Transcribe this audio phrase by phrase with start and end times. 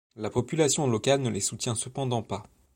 [0.15, 2.47] La population locale ne les soutient cependant pas.